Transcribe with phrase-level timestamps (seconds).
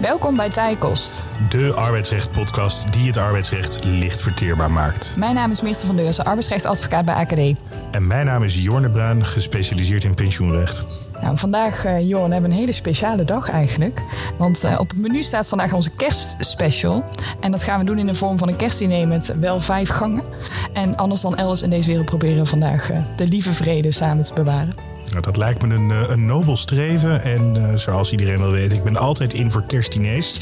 [0.00, 1.24] Welkom bij Tijkost.
[1.50, 5.14] De arbeidsrecht-podcast die het arbeidsrecht licht verteerbaar maakt.
[5.16, 7.58] Mijn naam is Meerte van Deurzen, arbeidsrechtadvocaat bij AKD.
[7.90, 10.84] En mijn naam is Jorne Bruin, gespecialiseerd in pensioenrecht.
[11.20, 14.00] Nou, vandaag, uh, Jorn, hebben we een hele speciale dag eigenlijk.
[14.38, 17.04] Want uh, op het menu staat vandaag onze kerstspecial.
[17.40, 20.24] En dat gaan we doen in de vorm van een kerstdiner met wel vijf gangen.
[20.72, 24.24] En anders dan elders in deze wereld proberen we vandaag uh, de lieve vrede samen
[24.24, 24.74] te bewaren.
[25.10, 27.22] Nou, dat lijkt me een, een nobel streven.
[27.22, 30.38] En uh, zoals iedereen wel weet, ik ben altijd in voor kerstdiners.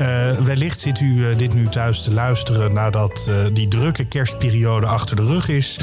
[0.00, 5.24] Uh, wellicht zit u dit nu thuis te luisteren nadat die drukke kerstperiode achter de
[5.24, 5.80] rug is.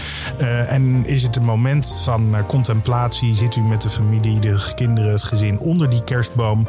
[0.67, 3.35] en is het een moment van contemplatie?
[3.35, 6.65] Zit u met de familie, de kinderen, het gezin onder die kerstboom?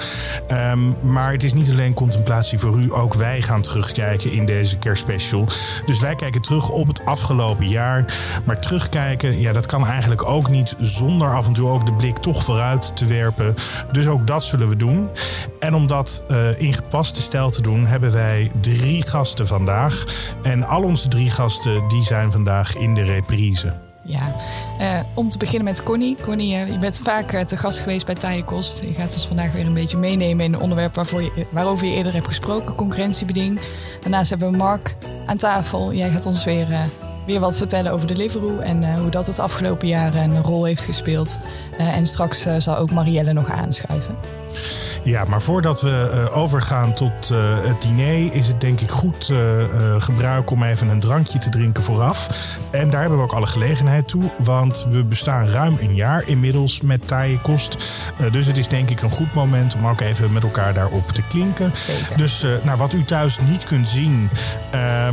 [0.51, 2.93] Um, maar het is niet alleen contemplatie voor u.
[2.93, 5.49] Ook wij gaan terugkijken in deze kerstspecial.
[5.85, 8.05] Dus wij kijken terug op het afgelopen jaar.
[8.45, 12.43] Maar terugkijken, ja, dat kan eigenlijk ook niet zonder af en ook de blik toch
[12.43, 13.55] vooruit te werpen.
[13.93, 15.09] Dus ook dat zullen we doen.
[15.61, 20.05] En om dat uh, in gepaste stijl te doen, hebben wij drie gasten vandaag.
[20.43, 23.73] En al onze drie gasten die zijn vandaag in de reprise.
[24.03, 24.35] Ja,
[24.81, 26.17] uh, om te beginnen met Connie.
[26.23, 28.83] Connie, uh, je bent vaak te gast geweest bij Taaienkost.
[28.83, 31.95] Je gaat ons vandaag weer een beetje meenemen in een onderwerp waarvoor je, waarover je
[31.95, 33.61] eerder hebt gesproken, concurrentiebeding.
[34.01, 34.97] Daarnaast hebben we Mark
[35.27, 35.93] aan tafel.
[35.93, 36.67] Jij gaat ons weer
[37.29, 40.65] weer wat vertellen over de Deliveroo en uh, hoe dat het afgelopen jaren een rol
[40.65, 41.39] heeft gespeeld.
[41.81, 44.17] Uh, en straks uh, zal ook Marielle nog aanschuiven.
[45.05, 49.29] Ja, maar voordat we uh, overgaan tot uh, het diner, is het denk ik goed
[49.29, 49.39] uh,
[49.99, 52.29] gebruik om even een drankje te drinken vooraf.
[52.71, 56.81] En daar hebben we ook alle gelegenheid toe, want we bestaan ruim een jaar inmiddels
[56.81, 57.77] met taaie kost.
[58.31, 61.23] dus het is denk ik een goed moment om ook even met elkaar daarop te
[61.23, 61.73] klinken.
[61.75, 62.17] Zeker.
[62.17, 64.29] Dus nou, wat u thuis niet kunt zien,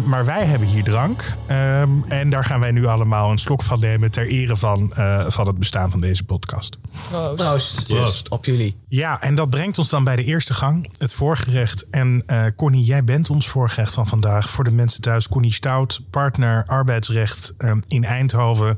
[0.05, 1.33] maar wij hebben hier drank.
[1.47, 4.91] Um, en daar gaan wij nu allemaal een slok van nemen ter ere van,
[5.27, 6.77] van het bestaan van deze podcast.
[7.09, 7.35] Proost.
[7.35, 7.87] Proost.
[7.87, 8.29] Proost.
[8.29, 8.75] Op jullie.
[8.87, 11.89] Ja, en dat brengt ons dan bij de eerste gang, het voorgerecht.
[11.89, 14.49] En uh, Connie, jij bent ons voorgerecht van vandaag.
[14.49, 18.77] Voor de mensen thuis, Connie Stout, partner arbeidsrecht uh, in Eindhoven.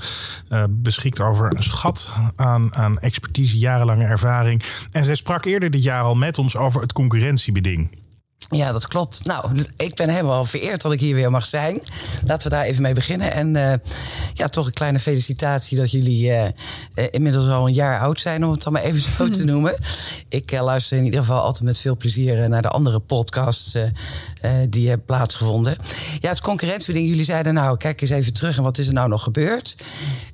[0.49, 4.63] Uh, beschikt over een schat aan, aan expertise, jarenlange ervaring.
[4.91, 8.05] En zij sprak eerder dit jaar al met ons over het concurrentiebeding.
[8.49, 9.25] Ja, dat klopt.
[9.25, 11.81] Nou, ik ben helemaal vereerd dat ik hier weer mag zijn.
[12.25, 13.33] Laten we daar even mee beginnen.
[13.33, 13.73] En uh,
[14.33, 16.47] ja, toch een kleine felicitatie dat jullie uh,
[17.11, 19.75] inmiddels al een jaar oud zijn, om het dan maar even zo te noemen.
[20.29, 23.77] Ik luister in ieder geval altijd met veel plezier naar de andere podcasts
[24.69, 25.77] die hebben plaatsgevonden.
[26.19, 27.09] Ja, het concurrentiebeding.
[27.09, 29.75] Jullie zeiden nou, kijk eens even terug en wat is er nou nog gebeurd?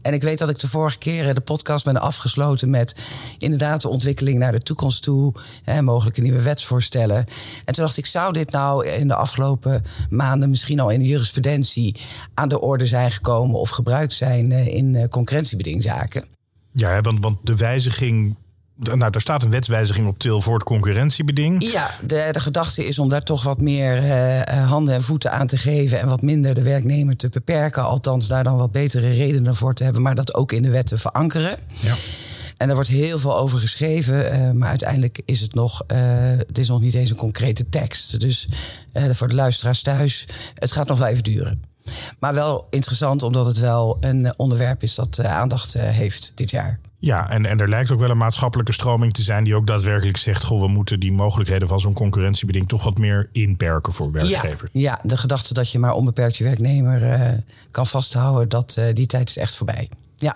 [0.02, 2.96] En ik weet dat ik de vorige keer de podcast ben afgesloten met
[3.38, 5.34] inderdaad de ontwikkeling naar de toekomst toe.
[5.82, 7.26] mogelijke nieuwe wetsvoorstellen.
[7.66, 11.06] En toen dacht ik, zou dit nou in de afgelopen maanden misschien al in de
[11.06, 11.96] jurisprudentie
[12.34, 16.24] aan de orde zijn gekomen of gebruikt zijn in concurrentiebedingzaken?
[16.72, 18.36] Ja, want, want de wijziging
[18.76, 21.72] nou, daar staat een wetswijziging op til voor het concurrentiebeding.
[21.72, 25.48] Ja, de, de gedachte is om daar toch wat meer uh, handen en voeten aan
[25.48, 27.84] te geven en wat minder de werknemer te beperken.
[27.84, 30.88] Althans, daar dan wat betere redenen voor te hebben, maar dat ook in de wet
[30.88, 31.58] te verankeren.
[31.82, 31.94] Ja.
[32.64, 35.98] En er wordt heel veel over geschreven, uh, maar uiteindelijk is het nog, uh,
[36.38, 38.20] het is nog niet eens een concrete tekst.
[38.20, 38.48] Dus
[38.94, 41.64] uh, voor de luisteraars thuis, het gaat nog wel even duren.
[42.20, 46.80] Maar wel interessant, omdat het wel een onderwerp is dat aandacht heeft dit jaar.
[47.00, 50.18] Ja, en, en er lijkt ook wel een maatschappelijke stroming te zijn die ook daadwerkelijk
[50.18, 54.72] zegt: goh, we moeten die mogelijkheden van zo'n concurrentiebeding toch wat meer inperken voor werkgevers.
[54.74, 59.30] Ja, ja de gedachte dat je maar onbeperkt je werknemer kan vasthouden, dat, die tijd
[59.30, 59.90] is echt voorbij.
[60.24, 60.36] Ja.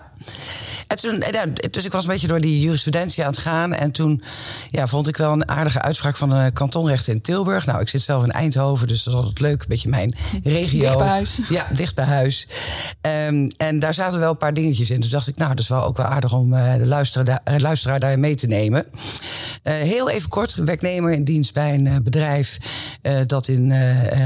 [0.86, 1.22] En toen,
[1.70, 3.72] dus ik was een beetje door die jurisprudentie aan het gaan.
[3.72, 4.22] En toen
[4.70, 7.66] ja, vond ik wel een aardige uitspraak van de kantonrechter in Tilburg.
[7.66, 9.60] Nou, ik zit zelf in Eindhoven, dus dat is altijd leuk.
[9.60, 10.80] Een beetje mijn regio.
[10.80, 11.38] Dicht bij huis.
[11.48, 12.48] Ja, dicht bij huis.
[13.00, 15.00] Um, en daar zaten wel een paar dingetjes in.
[15.00, 17.60] Dus dacht ik, nou, dat is wel ook wel aardig om uh, de luisteraar, daar,
[17.60, 18.86] luisteraar daar mee te nemen.
[18.92, 22.58] Uh, heel even kort, een werknemer in dienst bij een bedrijf
[23.26, 23.72] dat in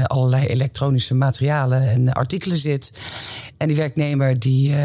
[0.03, 3.01] allerlei elektronische materialen en artikelen zit.
[3.57, 4.75] En die werknemer die,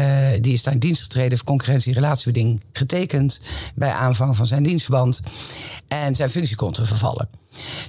[0.41, 3.41] die is daar in dienst getreden voor concurrentie-relatiebeding getekend
[3.75, 5.21] bij aanvang van zijn dienstverband.
[5.87, 7.29] En zijn functie komt te vervallen.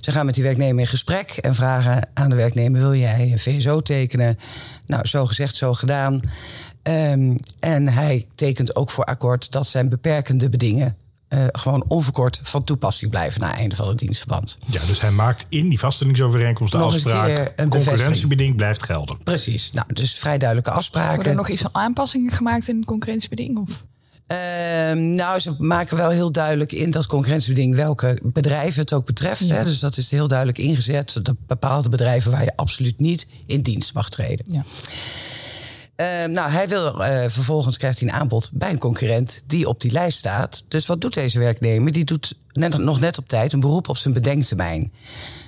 [0.00, 3.38] Ze gaan met die werknemer in gesprek en vragen aan de werknemer: wil jij een
[3.38, 4.38] VSO tekenen?
[4.86, 6.20] Nou, zo gezegd, zo gedaan.
[6.82, 10.96] Um, en hij tekent ook voor akkoord dat zijn beperkende bedingen
[11.30, 14.58] uh, gewoon onverkort van toepassing blijven na het einde van het dienstverband.
[14.66, 17.54] Ja, dus hij maakt in die vaststellingsovereenkomst de nog afspraak...
[17.68, 19.18] concurrentiebeding blijft gelden.
[19.24, 21.14] Precies, nou, dus vrij duidelijke afspraken.
[21.14, 23.58] Worden er nog iets van aanpassingen gemaakt in concurrentiebeding?
[23.58, 23.84] Of?
[24.32, 24.36] Uh,
[24.92, 29.46] nou, ze maken wel heel duidelijk in dat concurrentiebeding welke bedrijven het ook betreft.
[29.46, 29.54] Ja.
[29.54, 29.64] Hè?
[29.64, 31.18] Dus dat is heel duidelijk ingezet.
[31.22, 34.44] Dat bepaalde bedrijven waar je absoluut niet in dienst mag treden.
[34.48, 34.64] Ja.
[36.00, 39.80] Uh, nou, hij wil, uh, vervolgens krijgt hij een aanbod bij een concurrent die op
[39.80, 40.64] die lijst staat.
[40.68, 41.92] Dus wat doet deze werknemer?
[41.92, 44.92] Die doet net, nog net op tijd een beroep op zijn bedenktermijn.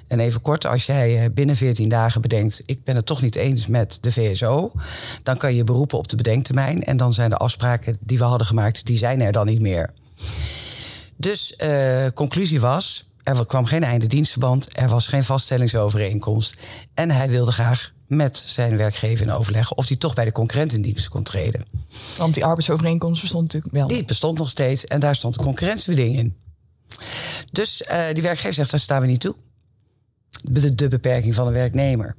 [0.06, 3.66] En even kort, als jij binnen 14 dagen bedenkt: ik ben het toch niet eens
[3.66, 4.72] met de VSO,
[5.22, 6.84] dan kan je beroepen op de bedenktermijn.
[6.84, 9.90] En dan zijn de afspraken die we hadden gemaakt, die zijn er dan niet meer.
[11.16, 16.54] Dus uh, conclusie was: er kwam geen einde dienstverband, er was geen vaststellingsovereenkomst.
[16.94, 20.72] En hij wilde graag met zijn werkgever in overleg of hij toch bij de concurrent
[20.72, 21.64] in dienst kon treden.
[22.16, 23.86] Want die arbeidsovereenkomst bestond natuurlijk wel.
[23.86, 26.36] Die bestond nog steeds en daar stond de concurrentiebeding in.
[27.50, 29.34] Dus uh, die werkgever zegt, daar staan we niet toe.
[30.42, 32.14] De, de beperking van de werknemer.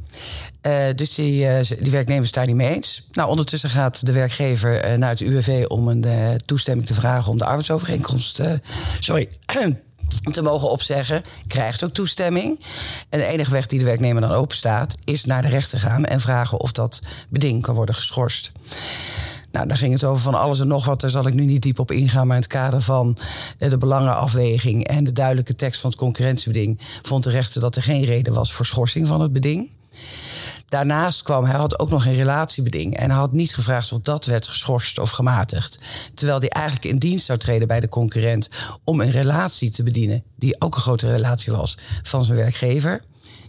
[0.62, 3.08] Uh, dus die, uh, die werknemer is daar niet mee eens.
[3.12, 7.46] Nou, ondertussen gaat de werkgever naar het UWV om een toestemming te vragen om de
[7.46, 8.42] arbeidsovereenkomst.
[9.00, 9.30] sorry
[10.32, 12.60] te mogen opzeggen, krijgt ook toestemming.
[13.10, 16.06] En de enige weg die de werknemer dan open staat, is naar de rechter gaan
[16.06, 18.52] en vragen of dat beding kan worden geschorst.
[19.54, 21.02] Nou, daar ging het over van alles en nog wat.
[21.02, 22.28] Daar zal ik nu niet diep op ingaan.
[22.28, 23.18] Maar in het kader van
[23.58, 27.82] eh, de belangenafweging en de duidelijke tekst van het concurrentiebeding vond de rechter dat er
[27.82, 29.70] geen reden was voor schorsing van het beding.
[30.74, 32.98] Daarnaast kwam, hij had ook nog een relatiebeding.
[32.98, 35.84] En hij had niet gevraagd of dat werd geschorst of gematigd.
[36.14, 38.50] Terwijl hij eigenlijk in dienst zou treden bij de concurrent
[38.84, 43.02] om een relatie te bedienen, die ook een grote relatie was van zijn werkgever.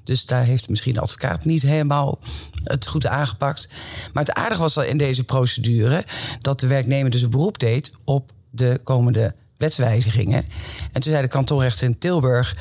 [0.05, 2.19] Dus daar heeft misschien de advocaat niet helemaal
[2.65, 3.69] het goed aangepakt.
[4.13, 6.05] Maar het aardige was wel in deze procedure
[6.41, 10.45] dat de werknemer dus een beroep deed op de komende wetswijzigingen.
[10.93, 12.57] En toen zei de kantonrechter in Tilburg.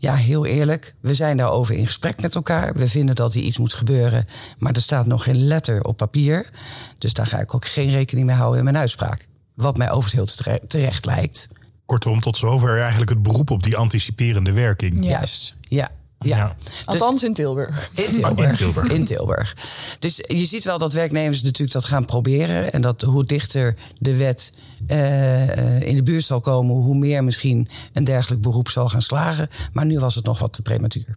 [0.00, 2.74] Ja, heel eerlijk, we zijn daarover in gesprek met elkaar.
[2.74, 4.24] We vinden dat er iets moet gebeuren,
[4.58, 6.50] maar er staat nog geen letter op papier.
[6.98, 9.28] Dus daar ga ik ook geen rekening mee houden in mijn uitspraak.
[9.54, 11.48] Wat mij overigens heel terecht lijkt.
[11.86, 15.04] Kortom, tot zover eigenlijk het beroep op die anticiperende werking.
[15.04, 15.88] Juist, ja.
[16.18, 16.56] Ja.
[16.84, 17.90] Althans in Tilburg.
[17.94, 18.48] In Tilburg.
[18.48, 18.92] in Tilburg.
[18.92, 19.56] In Tilburg.
[19.98, 22.72] Dus je ziet wel dat werknemers natuurlijk dat gaan proberen.
[22.72, 24.52] En dat hoe dichter de wet
[24.88, 29.48] uh, in de buurt zal komen, hoe meer misschien een dergelijk beroep zal gaan slagen.
[29.72, 31.16] Maar nu was het nog wat te prematuur.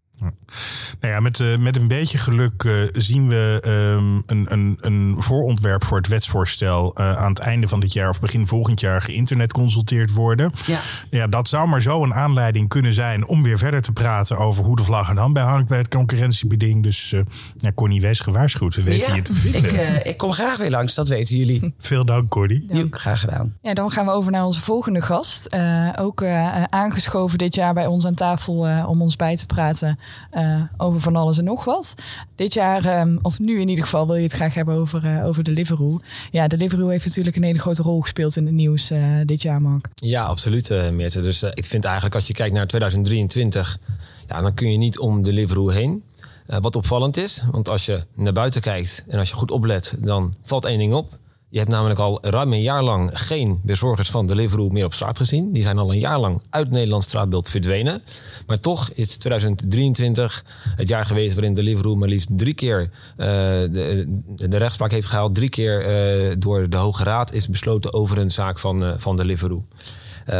[0.99, 5.15] Nou ja, met, uh, met een beetje geluk uh, zien we um, een, een, een
[5.17, 9.01] voorontwerp voor het wetsvoorstel uh, aan het einde van dit jaar of begin volgend jaar
[9.01, 10.51] geïnternet consulteerd worden.
[10.65, 10.79] Ja.
[11.09, 14.63] ja, dat zou maar zo een aanleiding kunnen zijn om weer verder te praten over
[14.63, 16.83] hoe de vlag er dan bij hangt bij het concurrentiebeding.
[16.83, 17.15] Dus
[17.57, 18.75] ja, Connie, wees gewaarschuwd.
[18.75, 19.95] We weten ja, je te vinden.
[19.95, 21.73] Ik, ik kom graag weer langs, dat weten jullie.
[21.79, 22.65] Veel dank, Connie.
[22.67, 23.53] Ja, graag gedaan.
[23.61, 25.55] Ja, dan gaan we over naar onze volgende gast.
[25.99, 26.23] ook
[26.69, 29.99] aangeschoven dit jaar bij ons aan tafel om ons bij te praten.
[30.33, 31.95] Uh, over van alles en nog wat.
[32.35, 35.25] Dit jaar, um, of nu in ieder geval, wil je het graag hebben over, uh,
[35.25, 35.99] over Deliveroo.
[36.31, 39.61] Ja, Deliveroo heeft natuurlijk een hele grote rol gespeeld in het nieuws uh, dit jaar,
[39.61, 39.87] Mark.
[39.93, 41.21] Ja, absoluut, Meerte.
[41.21, 43.79] Dus ik vind eigenlijk als je kijkt naar 2023,
[44.27, 46.03] ja, dan kun je niet om Deliveroo heen.
[46.45, 50.33] wat opvallend is, want als je naar buiten kijkt en als je goed oplet, dan
[50.43, 51.19] valt één ding op.
[51.51, 55.17] Je hebt namelijk al ruim een jaar lang geen bezorgers van Deliveroo meer op straat
[55.17, 55.51] gezien.
[55.51, 58.01] Die zijn al een jaar lang uit Nederlands straatbeeld verdwenen.
[58.47, 60.45] Maar toch is 2023
[60.75, 64.05] het jaar geweest waarin Deliveroo maar liefst drie keer uh, de,
[64.35, 65.35] de, rechtspraak heeft gehaald.
[65.35, 69.15] Drie keer uh, door de Hoge Raad is besloten over een zaak van, uh, van
[69.15, 69.65] Deliveroo.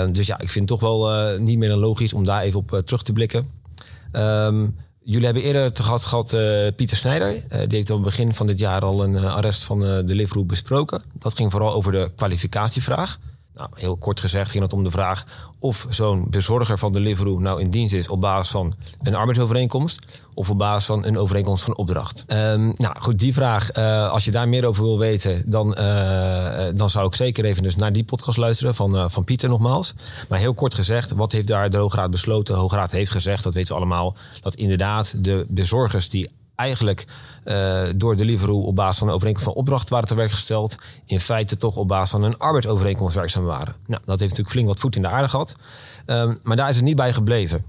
[0.10, 2.82] dus ja, ik vind het toch wel niet meer dan logisch om daar even op
[2.86, 3.50] terug te blikken.
[4.14, 7.34] Um, Jullie hebben eerder te gehad uh, Pieter Snijder.
[7.34, 10.44] Uh, die heeft het begin van dit jaar al een uh, arrest van de Deliveroo
[10.44, 11.02] besproken.
[11.14, 13.20] Dat ging vooral over de kwalificatievraag.
[13.56, 15.26] Nou, heel kort gezegd ging het om de vraag
[15.60, 20.50] of zo'n bezorger van Deliveroo nou in dienst is op basis van een arbeidsovereenkomst of
[20.50, 22.26] op basis van een overeenkomst van opdracht.
[22.28, 26.66] Um, nou goed, die vraag, uh, als je daar meer over wil weten, dan, uh,
[26.76, 29.94] dan zou ik zeker even dus naar die podcast luisteren van, uh, van Pieter nogmaals.
[30.30, 32.54] Maar heel kort gezegd, wat heeft daar de Hoge Raad besloten?
[32.54, 36.30] De Hoge Raad heeft gezegd, dat weten we allemaal, dat inderdaad de bezorgers die
[36.62, 37.06] eigenlijk
[37.46, 40.76] uh, door Deliveroo op basis van een overeenkomst van opdracht waren te werk gesteld.
[41.06, 43.76] In feite toch op basis van een arbeidsovereenkomst werkzaam waren.
[43.88, 45.56] Nou, dat heeft natuurlijk flink wat voet in de aarde gehad.
[46.06, 47.66] Um, maar daar is het niet bij gebleven.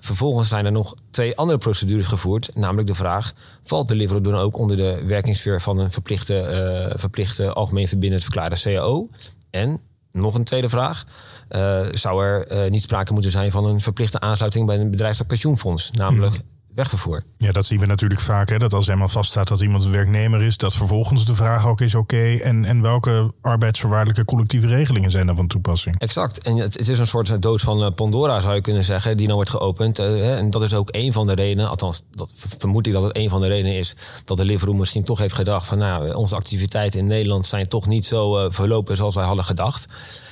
[0.00, 2.56] Vervolgens zijn er nog twee andere procedures gevoerd.
[2.56, 3.32] Namelijk de vraag:
[3.64, 8.60] valt Deliveroo dan ook onder de werkingssfeer van een verplichte, uh, verplichte algemeen verbindend verklaarde
[8.62, 9.08] CAO?
[9.50, 11.04] En nog een tweede vraag.
[11.48, 15.26] Uh, zou er niet sprake moeten zijn van een verplichte aansluiting bij een bedrijf- of
[15.26, 15.90] pensioenfonds?
[15.90, 17.24] Namelijk hmm wegvervoer.
[17.38, 18.48] Ja, dat zien we natuurlijk vaak.
[18.48, 18.58] Hè?
[18.58, 21.94] Dat als helemaal vaststaat dat iemand een werknemer is, dat vervolgens de vraag ook is:
[21.94, 25.98] oké, en, en welke arbeidsvoorwaardelijke collectieve regelingen zijn dan van toepassing?
[25.98, 26.38] Exact.
[26.38, 29.24] En het, het is een soort doos van eh, Pandora, zou je kunnen zeggen, die
[29.24, 29.98] nou wordt geopend.
[29.98, 33.16] Uh, en dat is ook een van de redenen, althans, dat vermoed ik dat het
[33.16, 36.36] een van de redenen is, dat de Deliveroo misschien toch heeft gedacht: van nou, onze
[36.36, 39.86] activiteiten in Nederland zijn toch niet zo uh, verlopen zoals wij hadden gedacht.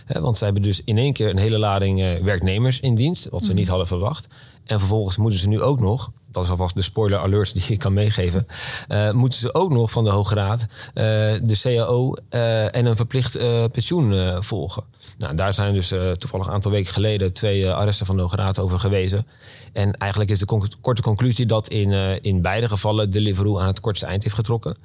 [0.06, 3.50] want ze hebben dus in één keer een hele lading werknemers in dienst, wat ze
[3.50, 3.56] mm.
[3.56, 4.28] niet hadden verwacht.
[4.64, 7.78] En vervolgens moeten ze nu ook nog, dat is alvast de spoiler alert die ik
[7.78, 8.46] kan meegeven,
[8.88, 11.04] uh, moeten ze ook nog van de Hoge Raad uh,
[11.42, 13.38] de CAO uh, en een verplicht
[13.72, 14.82] pensioen volgen.
[15.18, 18.58] Nou, daar zijn dus toevallig een aantal weken geleden twee arresten van de Hoge Raad
[18.58, 19.26] over gewezen.
[19.72, 21.92] En eigenlijk is de korte conclusie dat in,
[22.22, 24.76] in beide gevallen Deliveroo aan het kortste eind heeft getrokken.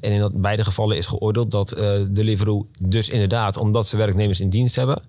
[0.00, 1.68] En in dat beide gevallen is geoordeeld dat
[2.10, 5.02] Deliveroo dus inderdaad, omdat ze werknemers in dienst hebben,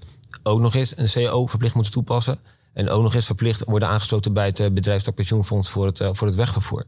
[0.43, 2.39] ook nog eens een CAO verplicht moeten toepassen.
[2.79, 6.35] En ook nog eens verplicht worden aangesloten bij het bedrijfstak pensioenfonds voor het, voor het
[6.35, 6.85] wegvervoer.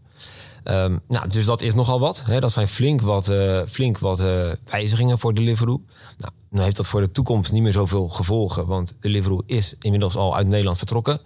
[0.64, 2.22] Um, nou, dus dat is nogal wat.
[2.26, 2.40] Hè.
[2.40, 5.82] Dat zijn flink wat, uh, flink wat uh, wijzigingen voor Deliveroo.
[6.18, 8.68] Nou, nu heeft dat voor de toekomst niet meer zoveel gevolgen.
[8.68, 11.20] Want Deliveroo is inmiddels al uit Nederland vertrokken.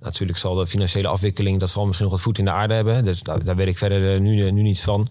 [0.00, 3.04] Natuurlijk zal de financiële afwikkeling, dat zal misschien nog wat voet in de aarde hebben.
[3.04, 5.06] Dus daar, weet ik verder uh, nu, nu niets van.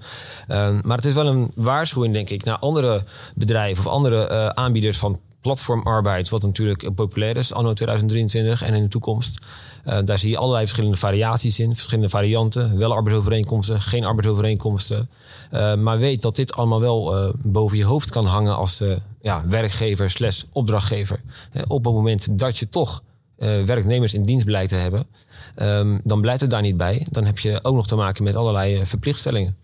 [0.47, 3.03] Um, maar het is wel een waarschuwing, denk ik, naar andere
[3.35, 6.29] bedrijven of andere aanbieders van platformarbeid.
[6.29, 9.39] Wat natuurlijk populair is anno 2023 en in de toekomst.
[9.85, 12.77] Uh, daar zie je allerlei verschillende variaties in, verschillende varianten.
[12.77, 15.09] Wel arbeidsovereenkomsten, geen arbeidsovereenkomsten.
[15.53, 18.83] Uh, maar weet dat dit allemaal wel uh, boven je hoofd kan hangen als
[19.21, 21.21] ja, werkgever slash opdrachtgever.
[21.67, 23.03] op het moment dat je toch
[23.65, 25.07] werknemers in dienst blijkt te hebben,
[25.55, 27.05] um, dan blijft het daar niet bij.
[27.09, 29.57] Dan heb je ook nog te maken met allerlei verplichtstellingen.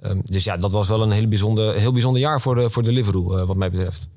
[0.00, 2.82] Um, dus ja, dat was wel een heel bijzonder, heel bijzonder jaar voor, de, voor
[2.82, 4.08] Deliveroo, wat mij betreft.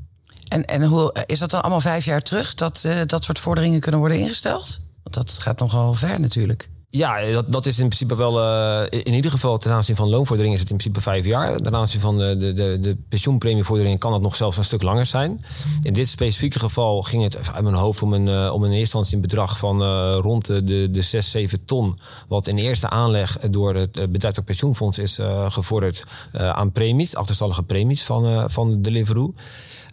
[0.48, 4.00] En, en hoe, is dat dan allemaal vijf jaar terug dat dat soort vorderingen kunnen
[4.00, 4.82] worden ingesteld?
[5.04, 6.70] Want dat gaat nogal ver natuurlijk.
[6.96, 8.40] Ja, dat, dat is in principe wel.
[8.42, 11.58] Uh, in ieder geval ten aanzien van loonvordering is het in principe vijf jaar.
[11.58, 15.06] Ten aanzien van de, de, de, de pensioenpremievordering kan dat nog zelfs een stuk langer
[15.06, 15.46] zijn.
[15.82, 18.80] In dit specifieke geval ging het uit mijn hoofd om een, uh, om een eerste
[18.80, 19.84] instantie bedrag van
[20.14, 22.00] rond de, de 6, 7 ton.
[22.28, 28.52] Wat in eerste aanleg door het bedrijfelijk pensioenfonds is gevorderd aan premies, achterstallige premies van,
[28.52, 29.34] van Deliveroo.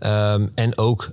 [0.00, 1.12] Um, en ook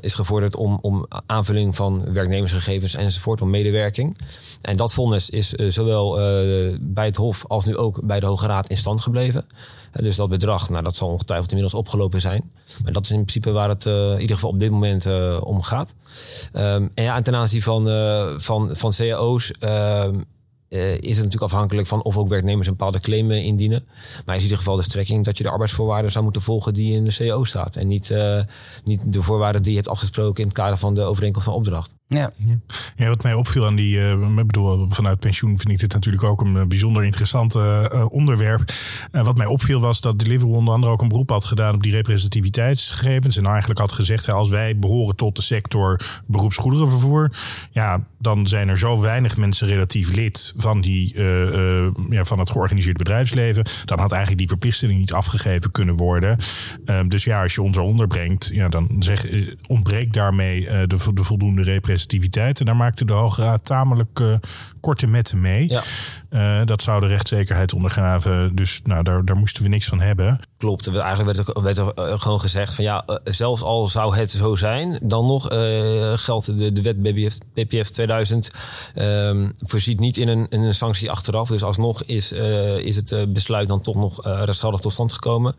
[0.00, 4.16] is gevorderd om, om aanvulling van werknemersgegevens enzovoort, om medewerking.
[4.60, 8.26] En dat vonnis is uh, zowel uh, bij het Hof als nu ook bij de
[8.26, 9.46] Hoge Raad in stand gebleven.
[9.92, 12.50] dus dat bedrag, nou, dat zal ongetwijfeld inmiddels opgelopen zijn.
[12.82, 15.06] Maar dat is in principe waar het in ieder geval op dit moment
[15.42, 15.94] om gaat.
[16.52, 17.84] Um, en ja, en ten aanzien van,
[18.40, 20.20] van, van cao's ehm,
[20.68, 23.84] is het natuurlijk afhankelijk van of ook werknemers een bepaalde claim indienen.
[24.24, 26.94] Maar is in ieder geval de strekking dat je de arbeidsvoorwaarden zou moeten volgen die
[26.94, 27.76] in de CEO staat.
[27.76, 28.14] En niet,
[28.84, 31.98] niet de voorwaarden die je hebt afgesproken in het kader van de overeenkomst van opdracht.
[32.12, 32.32] Ja.
[32.96, 36.40] ja, wat mij opviel aan die, uh, bedoel, vanuit pensioen vind ik dit natuurlijk ook
[36.40, 38.72] een bijzonder interessant uh, onderwerp.
[39.12, 41.92] Wat mij opviel was dat Deliveroo onder andere ook een beroep had gedaan op die
[41.92, 43.36] representativiteitsgegevens.
[43.36, 47.30] En eigenlijk had gezegd, als wij behoren tot de sector beroepsgoederenvervoer,
[47.70, 51.22] ja, dan zijn er zo weinig mensen relatief lid van, die,
[52.10, 53.64] ja, van het georganiseerde bedrijfsleven.
[53.84, 56.38] Dan had eigenlijk die verplichting niet afgegeven kunnen worden.
[57.08, 59.26] Dus ja, als je ons eronder brengt, ja, dan zeg,
[59.66, 62.60] ontbreekt daarmee de, de voldoende representativiteit representativiteit.
[62.60, 64.34] En daar maakte de Hoge Raad tamelijk uh,
[64.80, 65.68] korte metten mee.
[65.68, 65.82] Ja.
[66.30, 68.54] Uh, dat zou de rechtszekerheid ondergraven.
[68.54, 70.40] Dus nou, daar, daar moesten we niks van hebben.
[70.56, 70.96] Klopt.
[70.96, 74.56] Eigenlijk werd er, werd er uh, gewoon gezegd van ja, zelfs al zou het zo
[74.56, 75.48] zijn, dan nog
[76.20, 78.50] geldt de, de wet BPF, BPF 2000
[78.94, 81.48] um, voorziet niet in een, in een sanctie achteraf.
[81.48, 82.32] Dus alsnog is,
[82.82, 85.54] is het besluit dan toch nog rechtsgeldig tot stand gekomen.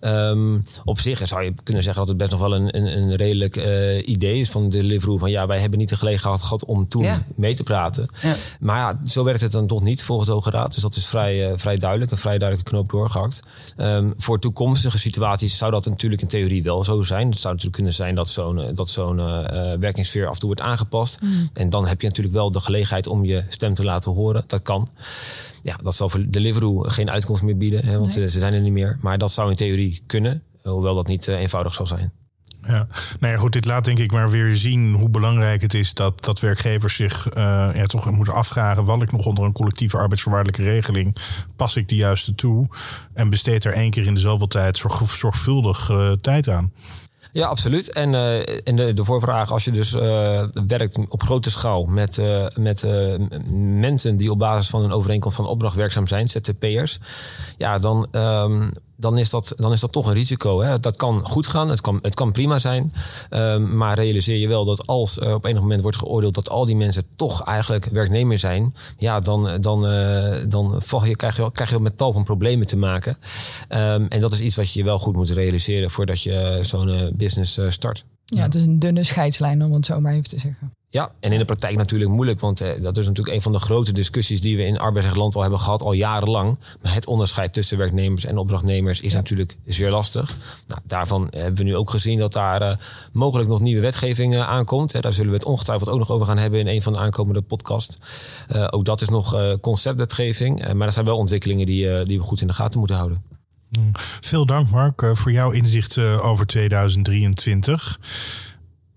[0.00, 3.14] Um, op zich zou je kunnen zeggen dat het best nog wel een, een, een
[3.14, 3.56] redelijk
[4.06, 5.18] idee is van de Deliveroo.
[5.18, 7.22] Van ja, wij hebben niet de gelegenheid gehad om toen ja.
[7.34, 8.08] mee te praten.
[8.22, 8.34] Ja.
[8.60, 10.72] Maar ja, zo werkt het dan toch niet volgens de Hoge Raad.
[10.72, 13.42] Dus dat is vrij, uh, vrij duidelijk, een vrij duidelijke knoop doorgehakt.
[13.76, 17.28] Um, voor toekomstige situaties zou dat natuurlijk in theorie wel zo zijn.
[17.28, 20.48] Het zou natuurlijk kunnen zijn dat zo'n eh, dat zo'n uh, werkingssfeer af en toe
[20.48, 21.20] wordt aangepast.
[21.20, 21.50] Mm.
[21.52, 24.44] En dan heb je natuurlijk wel de gelegenheid om je stem te laten horen.
[24.46, 24.88] Dat kan.
[25.62, 28.28] Ja, dat zal voor Deliveroo geen uitkomst meer bieden, hè, want nee.
[28.28, 28.98] ze zijn er niet meer.
[29.00, 32.12] Maar dat zou in theorie kunnen, hoewel dat niet uh, eenvoudig zal zijn.
[32.66, 32.86] Ja,
[33.20, 36.24] nou ja, goed, dit laat denk ik maar weer zien hoe belangrijk het is dat,
[36.24, 37.34] dat werkgevers zich uh,
[37.74, 41.16] ja, toch moeten afvragen: wat ik nog onder een collectieve arbeidsvoorwaardelijke regeling
[41.56, 42.68] pas ik de juiste toe
[43.14, 46.72] en besteed er één keer in de zoveel tijd zorg, zorgvuldig uh, tijd aan.
[47.32, 47.92] Ja, absoluut.
[47.92, 49.90] En, uh, en de, de voorvraag, als je dus
[50.66, 52.20] werkt op grote schaal met,
[52.54, 52.86] met
[53.78, 56.98] mensen die op basis van een overeenkomst van opdracht werkzaam zijn, ZZP'ers,
[57.56, 60.60] ja, dan um, dan is dat, dan is dat toch een risico.
[60.60, 60.80] Hè?
[60.80, 62.92] Dat kan goed gaan, het kan, het kan prima zijn.
[63.30, 66.64] Um, maar realiseer je wel dat als er op enig moment wordt geoordeeld dat al
[66.64, 71.70] die mensen toch eigenlijk werknemer zijn, ja, dan, dan, uh, dan je, krijg, je, krijg
[71.70, 73.18] je met tal van problemen te maken.
[73.68, 77.10] Um, en dat is iets wat je wel goed moet realiseren voordat je zo'n uh,
[77.12, 78.04] business start.
[78.34, 80.74] Ja, het is een dunne scheidslijn om het zo maar even te zeggen.
[80.88, 83.58] Ja, en in de praktijk natuurlijk moeilijk, want eh, dat is natuurlijk een van de
[83.58, 86.58] grote discussies die we in arbeidsrechtland al hebben gehad, al jarenlang.
[86.82, 90.36] Maar het onderscheid tussen werknemers en opdrachtnemers is natuurlijk zeer lastig.
[90.66, 92.76] Nou, daarvan hebben we nu ook gezien dat daar eh,
[93.12, 95.02] mogelijk nog nieuwe wetgeving eh, aankomt.
[95.02, 97.42] Daar zullen we het ongetwijfeld ook nog over gaan hebben in een van de aankomende
[97.42, 97.96] podcasts.
[98.48, 102.06] Eh, ook dat is nog eh, conceptwetgeving, eh, maar dat zijn wel ontwikkelingen die, eh,
[102.06, 103.35] die we goed in de gaten moeten houden.
[104.20, 108.00] Veel dank, Mark, eh, voor jouw inzicht eh, over 2023.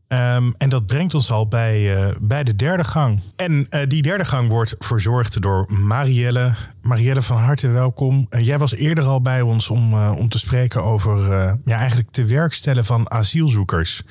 [0.08, 3.20] Ehm, en dat brengt ons al bij, eh, bij de derde gang.
[3.36, 6.56] En die derde gang wordt verzorgd door Marielle.
[6.82, 8.28] Marielle, van harte welkom.
[8.30, 11.34] Jij was eerder al bij ons om, om te spreken over
[11.64, 14.02] ja, eigenlijk te werkstellen van asielzoekers.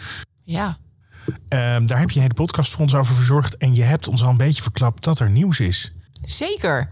[0.45, 0.79] Ja,
[1.49, 3.57] Ehm, daar heb je een hele podcast voor ons over verzorgd.
[3.57, 5.93] En je hebt ons al een beetje verklapt dat er nieuws is.
[6.25, 6.89] Zeker.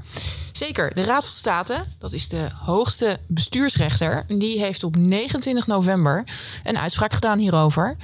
[0.56, 0.94] Zeker.
[0.94, 6.24] De Raad van State, dat is de hoogste bestuursrechter, die heeft op 29 november
[6.64, 7.96] een uitspraak gedaan hierover.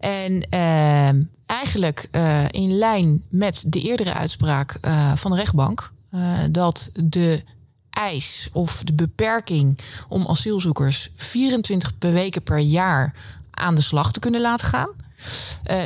[0.00, 6.20] En ehm, eigenlijk eh, in lijn met de eerdere uitspraak eh, van de rechtbank, eh,
[6.50, 7.42] dat de
[7.90, 9.78] eis of de beperking
[10.08, 13.14] om asielzoekers 24 weken per jaar
[13.50, 14.90] aan de slag te kunnen laten gaan,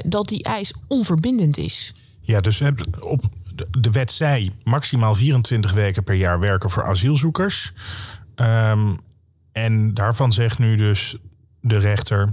[0.05, 1.93] dat die eis onverbindend is.
[2.21, 2.63] Ja, dus
[3.01, 3.25] op
[3.81, 7.73] de- wet zei maximaal 24 weken per jaar werken voor asielzoekers.
[8.35, 8.95] Ehm,
[9.53, 11.17] en daarvan zegt nu dus
[11.61, 12.33] de rechter.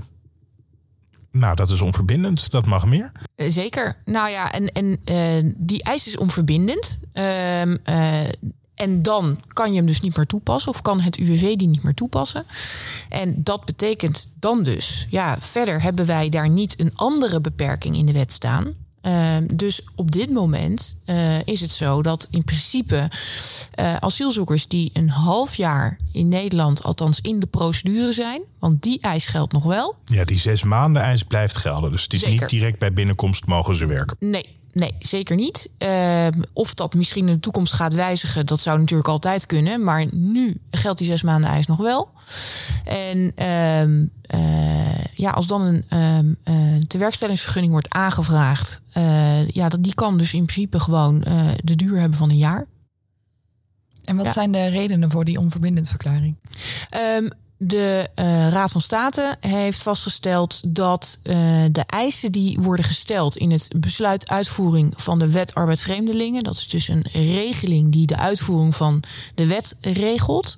[1.31, 3.11] Nou, dat is onverbindend, dat mag meer.
[3.35, 3.97] Eh, Zeker.
[4.05, 6.99] Nou ja, en, en eh, die eis is onverbindend.
[7.13, 8.23] Ehm, eh,
[8.75, 11.83] en dan kan je hem dus niet meer toepassen, of kan het UWV die niet
[11.83, 12.45] meer toepassen.
[13.09, 18.05] En dat betekent dan dus, ja, verder hebben wij daar niet een andere beperking in
[18.05, 18.73] de wet staan.
[19.05, 23.09] Ehm, dus op dit moment eh, is het zo dat in principe
[23.71, 28.99] eh, asielzoekers die een half jaar in Nederland, althans in de procedure zijn, want die
[29.01, 31.91] eis geldt nog wel, Ja, die zes maanden eis blijft gelden.
[31.91, 32.39] Dus het is Zeker.
[32.39, 34.17] niet direct bij binnenkomst mogen ze werken.
[34.19, 35.69] Nee, nee, zeker niet.
[35.77, 39.83] Ehm, of dat misschien in de toekomst gaat wijzigen, dat zou natuurlijk altijd kunnen.
[39.83, 42.09] Maar nu geldt die zes maanden eis nog wel.
[42.83, 49.83] En ehm, eh, ja, als dan een ehm, eh, tewerkstellingsvergunning wordt aangevraagd, eh, ja, dat,
[49.83, 51.19] die kan dus in principe gewoon
[51.63, 52.65] de duur hebben van een jaar.
[54.03, 54.31] En wat Ja.
[54.31, 56.35] zijn de redenen voor die onverbindend verklaring?
[57.67, 61.35] De eh, Raad van State heeft vastgesteld dat eh,
[61.71, 66.55] de eisen die worden gesteld in het besluit uitvoering van de wet arbeid vreemdelingen, dat
[66.55, 69.03] is dus een regeling die de uitvoering van
[69.35, 70.57] de wet regelt,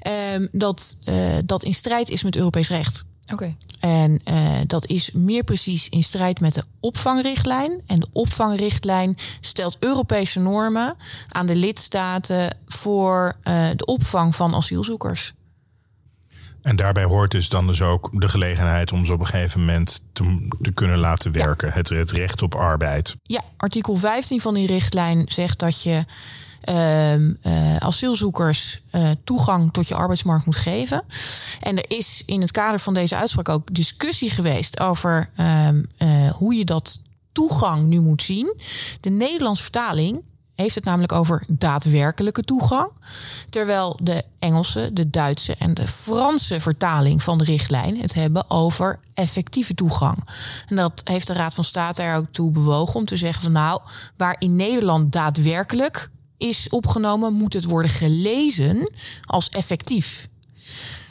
[0.00, 3.04] ehm, dat eh, dat in strijd is met Europees recht.
[3.32, 3.54] Oké.
[3.80, 7.80] En eh, dat is meer precies in strijd met de opvangrichtlijn.
[7.86, 10.96] En de opvangrichtlijn stelt Europese normen
[11.28, 13.36] aan de lidstaten voor
[13.76, 15.32] de opvang van asielzoekers.
[16.62, 20.02] En daarbij hoort dus dan dus ook de gelegenheid om ze op een gegeven moment
[20.12, 21.72] te, te kunnen laten werken.
[21.72, 23.16] Het, het recht op arbeid.
[23.22, 26.04] Ja, artikel 15 van die richtlijn zegt dat je
[26.60, 31.04] ehm, eh, asielzoekers eh, toegang tot je arbeidsmarkt moet geven.
[31.60, 36.30] En er is in het kader van deze uitspraak ook discussie geweest over ehm, eh,
[36.30, 37.00] hoe je dat
[37.32, 38.56] toegang nu moet zien.
[39.00, 40.22] De Nederlandse vertaling
[40.60, 42.90] heeft het namelijk over daadwerkelijke toegang.
[43.48, 49.00] Terwijl de Engelse, de Duitse en de Franse vertaling van de richtlijn het hebben over
[49.14, 50.28] effectieve toegang.
[50.66, 53.52] En dat heeft de Raad van State er ook toe bewogen om te zeggen van
[53.52, 53.80] nou,
[54.16, 58.92] waar in Nederland daadwerkelijk is opgenomen, moet het worden gelezen
[59.24, 60.28] als effectief.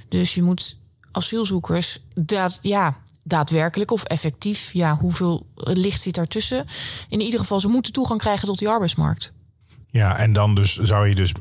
[0.10, 0.78] Dus je moet
[1.12, 6.66] asielzoekers daad, ja, daadwerkelijk of effectief, ja, hoeveel licht zit daartussen?
[7.10, 9.34] In ieder geval, ze moeten toegang krijgen tot die arbeidsmarkt.
[9.90, 11.34] Ja, en dan dus zou je dus.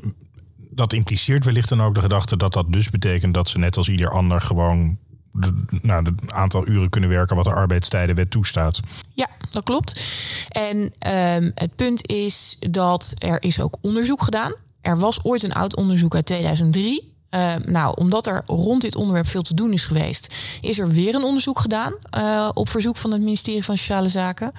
[0.71, 3.89] Dat impliceert wellicht dan ook de gedachte dat dat dus betekent dat ze net als
[3.89, 4.97] ieder ander gewoon.
[5.31, 8.79] De, nou, het aantal uren kunnen werken wat de arbeidstijdenwet toestaat.
[9.13, 10.01] Ja, dat klopt.
[10.49, 14.53] En ehm, het punt is dat er is ook onderzoek gedaan.
[14.81, 17.08] Er was ooit een oud onderzoek uit 2003.
[17.29, 21.15] Ehm, nou, omdat er rond dit onderwerp veel te doen is geweest, is er weer
[21.15, 24.51] een onderzoek gedaan eh, op verzoek van het ministerie van Sociale Zaken.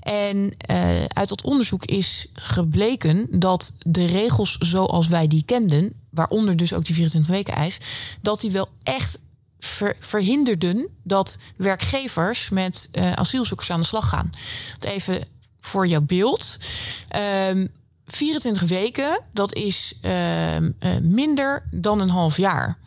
[0.00, 6.56] En eh, uit dat onderzoek is gebleken dat de regels zoals wij die kenden, waaronder
[6.56, 7.78] dus ook die 24 weken eis,
[8.20, 9.18] dat die wel echt
[9.58, 14.30] ver- verhinderden dat werkgevers met eh, asielzoekers aan de slag gaan.
[14.80, 15.24] Even
[15.60, 16.58] voor jouw beeld.
[17.08, 17.66] Ehm
[18.12, 22.78] 24 weken, dat is ehm, eh, minder dan een half jaar.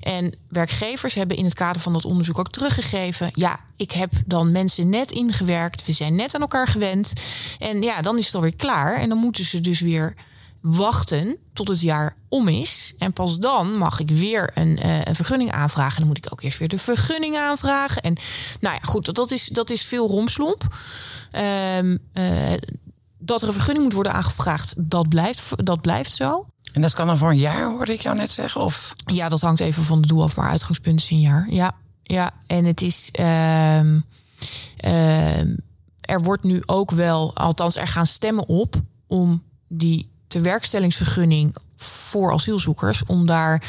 [0.00, 3.30] En werkgevers hebben in het kader van dat onderzoek ook teruggegeven.
[3.32, 5.86] Ja, ik heb dan mensen net ingewerkt.
[5.86, 7.12] We zijn net aan elkaar gewend.
[7.58, 8.96] En ja, dan is het alweer klaar.
[8.96, 10.14] En dan moeten ze dus weer
[10.60, 12.94] wachten tot het jaar om is.
[12.98, 15.92] En pas dan mag ik weer een, uh, een vergunning aanvragen.
[15.92, 18.02] En dan moet ik ook eerst weer de vergunning aanvragen.
[18.02, 18.16] En
[18.60, 20.76] nou ja, goed, dat is, dat is veel romslomp.
[21.76, 21.98] Um,
[23.20, 26.46] dat er een vergunning moet worden aangevraagd, dat blijft, dat blijft zo.
[26.72, 28.60] En dat kan dan voor een jaar, hoorde ik jou net zeggen?
[28.60, 28.94] Of?
[29.04, 31.46] Ja, dat hangt even van de doel af, maar uitgangspunt is een jaar.
[31.50, 32.32] Ja, ja.
[32.46, 33.08] en het is.
[33.20, 33.80] Uh,
[36.00, 38.74] er wordt nu ook wel, althans, er gaan stemmen op
[39.06, 43.62] om die tewerkstellingsvergunning voor asielzoekers, om daar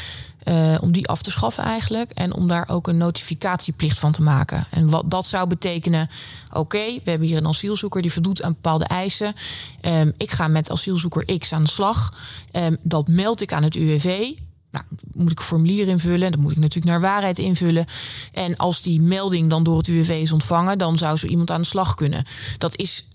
[0.44, 2.10] uh, om die af te schaffen eigenlijk.
[2.10, 4.66] En om daar ook een notificatieplicht van te maken.
[4.70, 6.10] En wat dat zou betekenen,
[6.52, 9.34] oké, we hebben hier een asielzoeker die voldoet aan bepaalde eisen.
[9.82, 12.18] Um, ik ga met asielzoeker X aan de slag.
[12.52, 14.32] Um, dat meld ik aan het UWV.
[14.70, 16.30] Nou, moet ik een formulier invullen.
[16.32, 17.86] Dan moet ik natuurlijk naar waarheid invullen.
[18.32, 21.60] En als die melding dan door het UWV is ontvangen, dan zou zo iemand aan
[21.60, 22.24] de slag kunnen.
[22.58, 23.06] Dat is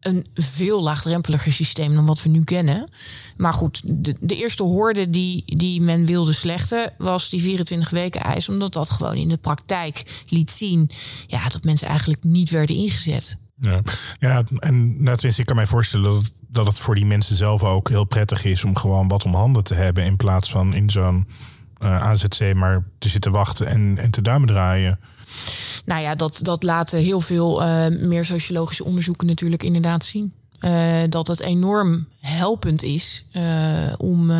[0.00, 2.90] een veel laagdrempeliger systeem dan wat we nu kennen.
[3.36, 8.20] Maar goed, de, de eerste hoorde die, die men wilde slechten was die 24 weken
[8.20, 8.48] eis.
[8.48, 10.90] Omdat dat gewoon in de praktijk liet zien
[11.26, 13.38] ja, dat mensen eigenlijk niet werden ingezet.
[13.60, 13.82] Ja,
[14.18, 17.88] ja en nou, ik kan mij voorstellen dat dat het voor die mensen zelf ook
[17.88, 20.04] heel prettig is om gewoon wat om handen te hebben.
[20.04, 21.26] In plaats van in zo'n
[21.82, 24.98] uh, eh, AZC maar te zitten wachten en, en te duimen draaien.
[25.84, 30.32] Nou ja, dat, dat laten heel veel uh, meer sociologische onderzoeken natuurlijk inderdaad zien.
[30.64, 33.42] Uh, dat het enorm helpend is uh,
[33.96, 34.30] om,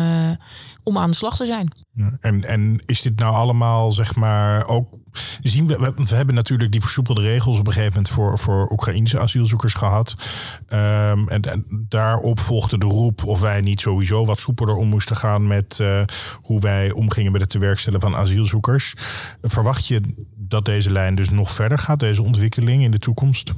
[0.83, 1.71] om aan de slag te zijn.
[1.93, 4.99] Ja, en, en is dit nou allemaal, zeg maar, ook
[5.41, 8.71] zien we, want we hebben natuurlijk die versoepelde regels op een gegeven moment voor, voor
[8.71, 10.15] Oekraïnse asielzoekers gehad.
[10.69, 15.15] Um, en, en, daarop volgde de roep of wij niet sowieso wat soepeler om moesten
[15.15, 16.03] gaan met uh,
[16.41, 18.93] hoe wij omgingen met het tewerkstellen van asielzoekers.
[19.41, 20.01] Verwacht je
[20.35, 23.53] dat deze lijn dus nog verder gaat, deze ontwikkeling in de toekomst?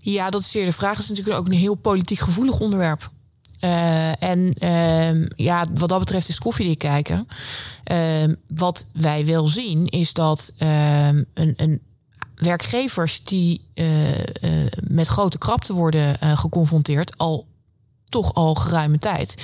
[0.00, 0.92] Ja, dat is zeer de vraag.
[0.92, 3.10] Het is natuurlijk ook een heel politiek gevoelig onderwerp.
[3.60, 7.28] Uh, en uh, ja, wat dat betreft is koffiedik kijken.
[7.92, 11.80] Uh, wat wij wel zien is dat ehm, een, een
[12.34, 17.46] werkgevers die eh, eh, met grote krapte worden geconfronteerd, al
[18.08, 19.34] toch al geruime tijd.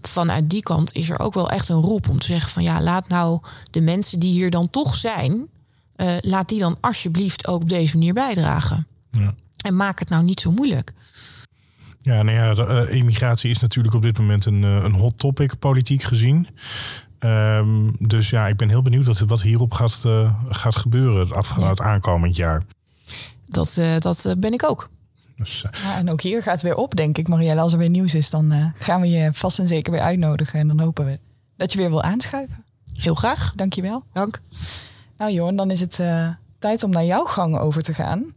[0.00, 2.82] vanuit die kant is er ook wel echt een roep om te zeggen van ja,
[2.82, 5.46] laat nou de mensen die hier dan toch zijn,
[6.20, 8.86] laat die dan alsjeblieft ook op deze manier bijdragen.
[9.10, 9.34] Ja.
[9.56, 10.92] En maak het nou niet zo moeilijk.
[12.06, 15.58] Ja, nou ja, uh, immigratie is natuurlijk op dit moment een, uh, een hot topic,
[15.58, 16.48] politiek gezien.
[17.20, 21.32] Um, dus ja, ik ben heel benieuwd wat, wat hierop gaat, uh, gaat gebeuren het,
[21.32, 21.68] af, ja.
[21.68, 22.62] het aankomend jaar.
[23.44, 24.88] Dat, dat ben ik ook.
[25.36, 27.60] Dus, ja, en ook hier gaat het weer op, denk ik, Marielle.
[27.60, 30.60] Als er weer nieuws is, dan gaan we je vast en zeker weer uitnodigen.
[30.60, 31.18] En dan hopen we
[31.56, 32.64] dat je weer wil aanschuiven.
[32.92, 33.52] Heel graag.
[33.56, 34.04] Dankjewel.
[34.12, 34.40] Dank.
[35.16, 36.02] Nou Johan, dan is het
[36.58, 38.32] tijd om naar jouw gang over te gaan.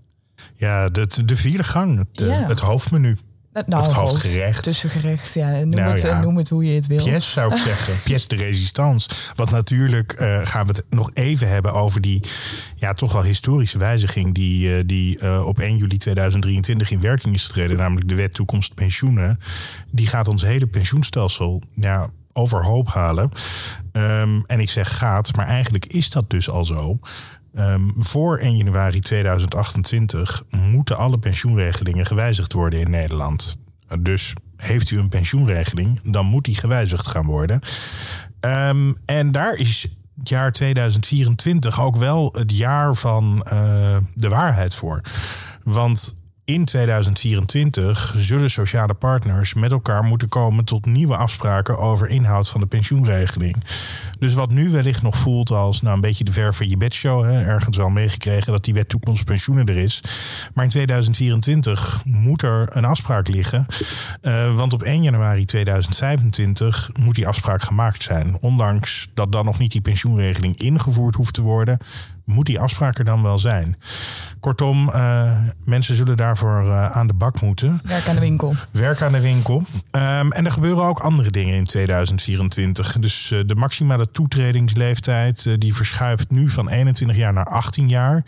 [0.56, 2.48] Ja, de, de vierde gang, het, ja.
[2.48, 3.18] het hoofdmenu.
[3.68, 4.64] Nou, of het hoofdgerecht.
[4.64, 5.50] Tussengerecht, ja.
[5.50, 6.20] Noem, nou, het, ja.
[6.20, 7.04] noem het hoe je het wil.
[7.04, 7.94] Pièce zou ik zeggen.
[8.04, 9.10] Pièce de résistance.
[9.36, 12.24] Want natuurlijk uh, gaan we het nog even hebben over die
[12.76, 14.34] ja, toch wel historische wijziging...
[14.36, 17.78] die, uh, die uh, op 1 juli 2023 in werking is getreden.
[17.78, 19.38] Namelijk de wet toekomst pensioenen.
[19.92, 23.30] Die gaat ons hele pensioenstelsel ja, overhoop halen.
[23.92, 27.00] Um, en ik zeg gaat, maar eigenlijk is dat dus al zo...
[27.60, 33.58] Um, voor 1 januari 2028 moeten alle pensioenregelingen gewijzigd worden in Nederland.
[34.00, 37.62] Dus heeft u een pensioenregeling, dan moet die gewijzigd gaan worden.
[38.42, 39.82] Um, en daar is
[40.16, 45.02] het jaar 2024 ook wel het jaar van uh, de waarheid voor.
[45.64, 46.19] Want
[46.50, 52.62] in 2024 zullen sociale partners met elkaar moeten komen tot nieuwe afspraken over inhoud van
[52.62, 53.56] de pensioenregeling.
[54.20, 57.24] Dus wat nu wellicht nog voelt als nou, een beetje de ver van je bedshow,
[57.24, 60.04] hè, ergens al meegekregen dat die wet toekomstpensioenen er is.
[60.54, 63.66] Maar in 2024 moet er een afspraak liggen.
[64.22, 68.38] Uh, want op 1 januari 2025 moet die afspraak gemaakt zijn.
[68.40, 71.80] Ondanks dat dan nog niet die pensioenregeling ingevoerd hoeft te worden,
[72.30, 73.78] moet die afspraak er dan wel zijn.
[74.40, 77.82] Kortom, uh, mensen zullen daarvoor uh, aan de bak moeten.
[77.84, 78.56] Werk aan de winkel.
[78.72, 79.58] Werk aan de winkel.
[79.92, 83.00] Um, en er gebeuren ook andere dingen in 2024.
[83.00, 88.24] Dus uh, de maximale toetredingsleeftijd die verschuift nu van 21 jaar naar 18 jaar.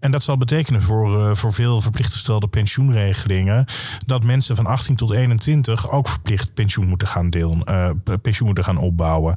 [0.00, 3.64] En dat zal betekenen voor, voor veel verplicht gestelde pensioenregelingen
[4.06, 7.64] dat mensen van 18 tot 21 ook verplicht pensioen moeten gaan delen,
[8.22, 9.36] pensioen moeten gaan opbouwen.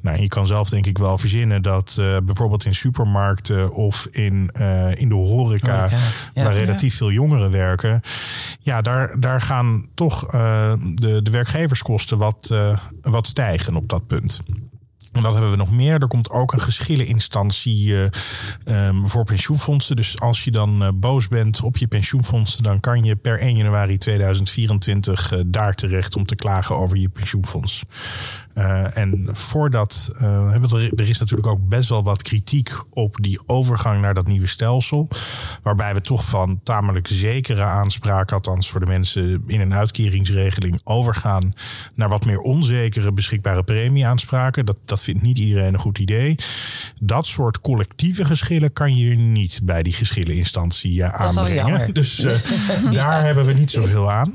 [0.00, 5.00] Nou, je kan zelf denk ik wel verzinnen dat bijvoorbeeld in supermarkten of in, uh,
[5.00, 5.96] in de horeca, horeca
[6.34, 6.44] ja.
[6.44, 8.00] waar relatief veel jongeren werken.
[8.60, 12.54] Ja, daar, daar gaan toch uh, de, de werkgeverskosten wat,
[13.00, 14.40] wat stijgen op dat punt.
[15.12, 16.00] En wat hebben we nog meer?
[16.00, 19.96] Er komt ook een geschilleninstantie uh, voor pensioenfondsen.
[19.96, 23.56] Dus als je dan uh, boos bent op je pensioenfondsen, dan kan je per 1
[23.56, 27.84] januari 2024 uh, daar terecht om te klagen over je pensioenfonds.
[28.54, 34.14] En voordat, uh, er is natuurlijk ook best wel wat kritiek op die overgang naar
[34.14, 35.08] dat nieuwe stelsel.
[35.62, 41.54] Waarbij we toch van tamelijk zekere aanspraak, althans voor de mensen in een uitkeringsregeling, overgaan
[41.94, 44.66] naar wat meer onzekere beschikbare premieaanspraken.
[44.66, 46.36] Dat, dat vindt niet iedereen een goed idee.
[46.98, 51.94] Dat soort collectieve geschillen kan je niet bij die geschilleninstantie uh, aanbrengen.
[51.94, 52.16] Dus
[52.92, 54.34] daar hebben we niet zoveel aan.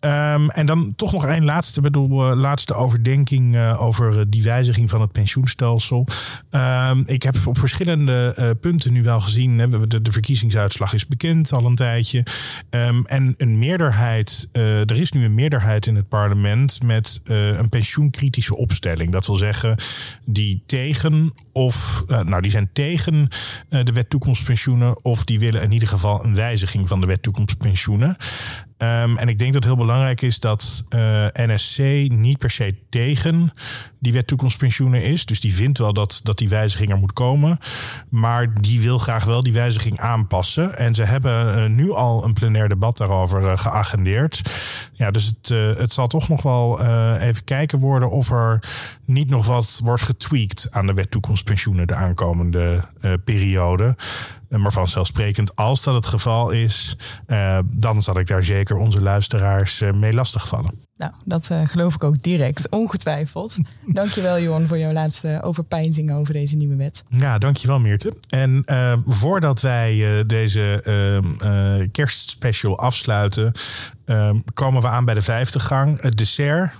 [0.00, 4.42] Um, en dan toch nog één laatste, bedoel, uh, laatste overdenking uh, over uh, die
[4.42, 6.06] wijziging van het pensioenstelsel.
[6.50, 9.58] Um, ik heb op verschillende punten nu wel gezien.
[9.58, 12.26] Hè, de, de, verkiezingsuitslag is bekend al een tijdje.
[12.70, 18.56] Um, en een meerderheid, er is nu een meerderheid in het parlement met een pensioenkritische
[18.56, 19.12] opstelling.
[19.12, 19.78] Dat wil zeggen,
[20.24, 23.28] die tegen of, nou, die zijn tegen
[23.68, 25.04] de wet toekomstpensioenen.
[25.04, 28.16] Of die willen in ieder geval een wijziging van de wet toekomstpensioenen.
[28.82, 32.74] Um, en ik denk dat het heel belangrijk is dat uh, NSC niet per se
[32.88, 33.52] tegen
[33.98, 35.26] die wet toekomstpensioenen is.
[35.26, 37.58] Dus die vindt wel dat, dat die wijziging er moet komen.
[38.08, 40.78] Maar die wil graag wel die wijziging aanpassen.
[40.78, 44.42] En ze hebben uh, nu al een plenair debat daarover uh, geagendeerd.
[44.92, 46.80] Ja, dus het, het zal toch nog wel
[47.18, 48.62] even kijken worden of er
[49.04, 52.84] niet nog wat wordt getweakt aan de wet toekomstpensioenen de aankomende
[53.24, 53.96] periode.
[54.48, 56.96] Maar vanzelfsprekend, als dat het geval is,
[57.64, 60.87] dan zal ik daar zeker onze luisteraars mee lastigvallen.
[60.98, 63.58] Nou, dat uh, geloof ik ook direct, ongetwijfeld.
[63.86, 67.04] dankjewel Johan voor jouw laatste overpeinzing over deze nieuwe wet.
[67.08, 68.12] Ja, dankjewel Meerte.
[68.28, 68.64] En
[69.04, 73.52] voordat wij deze ehm, kerstspecial afsluiten,
[74.04, 76.72] ehm, komen we aan bij de vijfde gang, het dessert.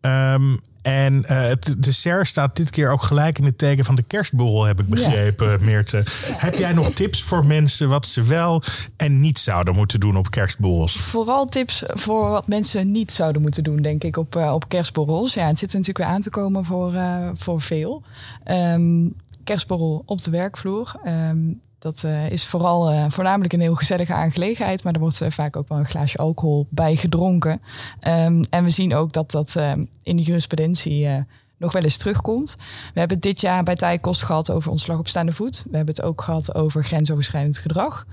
[0.00, 4.02] Um, en uh, het dessert staat dit keer ook gelijk in het teken van de
[4.02, 5.56] kerstborrel, heb ik begrepen, ja.
[5.60, 6.04] Meerte.
[6.36, 8.62] Heb jij nog tips voor mensen wat ze wel
[8.96, 10.96] en niet zouden moeten doen op kerstborrels?
[10.96, 15.34] Vooral tips voor wat mensen niet zouden moeten doen, denk ik, op, uh, op kerstborrels.
[15.34, 18.02] Ja, het zit er natuurlijk weer aan te komen voor, uh, voor veel.
[18.50, 20.94] Um, kerstborrel op de werkvloer.
[21.06, 25.30] Um, dat uh, is vooral uh, voornamelijk een heel gezellige aangelegenheid, maar er wordt uh,
[25.30, 27.60] vaak ook wel een glaasje alcohol bij gedronken.
[28.08, 29.56] Um, en we zien ook dat dat
[30.02, 31.08] in de jurisprudentie
[31.56, 32.56] nog wel eens terugkomt.
[32.94, 35.64] We hebben het dit jaar bij Tijkost gehad over ontslag op staande voet.
[35.70, 38.06] We hebben het ook gehad over grensoverschrijdend gedrag.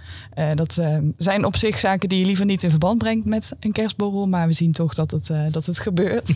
[0.56, 0.82] dat
[1.18, 4.48] zijn op zich zaken die je liever niet in verband brengt met een kerstborrel, maar
[4.48, 6.34] we zien toch dat het, dat het gebeurt.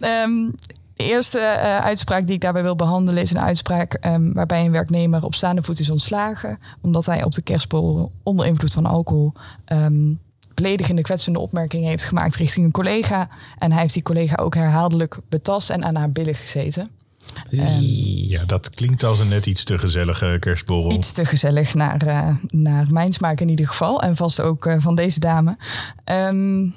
[0.00, 0.54] um,
[0.96, 4.72] De eerste uh, uitspraak die ik daarbij wil behandelen is een uitspraak um, waarbij een
[4.72, 6.58] werknemer op staande voet is ontslagen.
[6.80, 9.32] Omdat hij op de kerstborrel onder invloed van alcohol
[9.66, 10.20] um,
[10.54, 13.28] beledigende, kwetsende opmerkingen heeft gemaakt richting een collega.
[13.58, 16.88] En hij heeft die collega ook herhaaldelijk betast en aan haar billen gezeten.
[17.50, 17.60] Um,
[18.28, 20.92] ja, dat klinkt als een net iets te gezellige kerstborrel.
[20.92, 24.02] Iets te gezellig naar, uh, naar mijn smaak in ieder geval.
[24.02, 25.56] En vast ook uh, van deze dame.
[26.04, 26.74] Um,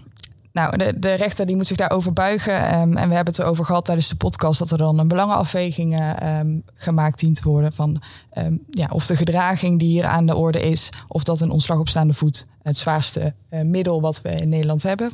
[0.55, 2.79] nou, de, rechter die moet zich daarover buigen.
[2.79, 6.19] Um, en we hebben het erover gehad tijdens de podcast dat er dan een belangenafweging
[6.23, 8.01] um, gemaakt dient te worden van
[8.37, 11.79] um, ja, of de gedraging die hier aan de orde is, of dat een ontslag
[11.79, 15.11] op staande voet het zwaarste uh, middel wat we in Nederland hebben,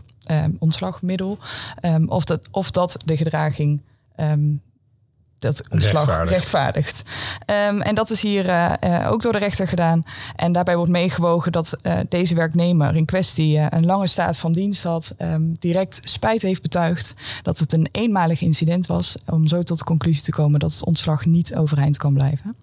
[0.59, 1.37] ontslagmiddel,
[2.07, 3.81] of, dat, of dat de gedraging
[5.41, 6.31] dat ontslag rechtvaardigt.
[6.31, 7.03] rechtvaardigt.
[7.45, 10.03] Um, en dat is hier uh, uh, ook door de rechter gedaan.
[10.35, 14.83] En daarbij wordt meegewogen dat uh, deze werknemer in kwestie een lange staat van dienst
[14.83, 19.77] had, um, direct spijt heeft betuigd dat het een eenmalig incident was, om zo tot
[19.77, 22.55] de conclusie te komen dat het ontslag niet overeind kan blijven.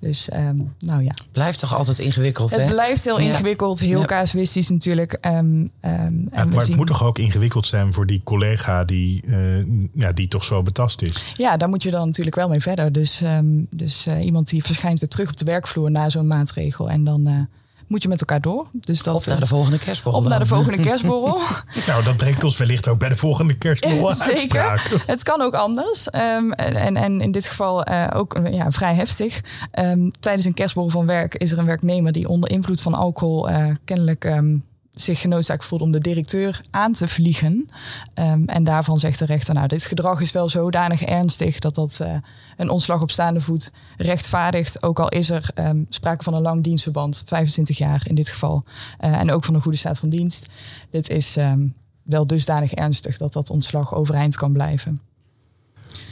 [0.00, 1.14] Dus um, nou ja.
[1.32, 2.64] Blijft toch altijd ingewikkeld, het hè?
[2.64, 4.04] Het blijft heel ingewikkeld, heel ja.
[4.04, 5.18] casuïstisch natuurlijk.
[5.20, 6.58] Um, um, en maar zien...
[6.58, 10.62] het moet toch ook ingewikkeld zijn voor die collega die, uh, ja, die toch zo
[10.62, 11.24] betast is?
[11.36, 12.92] Ja, daar moet je dan natuurlijk wel mee verder.
[12.92, 13.22] Dus,
[13.70, 16.90] dus uh, iemand die verschijnt weer terug op de werkvloer na zo'n maatregel.
[16.90, 17.28] En dan...
[17.28, 17.40] Uh,
[17.86, 18.66] moet je met elkaar door.
[18.72, 20.20] Dus dat, op naar de volgende kerstborrel.
[20.22, 21.40] Op naar de volgende kerstborrel.
[21.86, 25.02] nou, dat brengt ons wellicht ook bij de volgende kerstborrel Zeker.
[25.06, 26.06] Het kan ook anders.
[26.14, 29.40] Um, en, en in dit geval uh, ook ja, vrij heftig.
[29.72, 33.50] Um, tijdens een kerstborrel van werk is er een werknemer die onder invloed van alcohol
[33.50, 34.24] uh, kennelijk...
[34.24, 37.70] Um, zich genoodzaakt voelt om de directeur aan te vliegen.
[38.14, 41.98] Um, en daarvan zegt de rechter, nou, dit gedrag is wel zodanig ernstig dat dat
[42.02, 42.14] uh,
[42.56, 44.82] een ontslag op staande voet rechtvaardigt.
[44.82, 48.64] Ook al is er um, sprake van een lang dienstverband, 25 jaar in dit geval.
[49.00, 50.46] Uh, en ook van een goede staat van dienst.
[50.90, 55.00] Dit is um, wel dusdanig ernstig dat dat ontslag overeind kan blijven.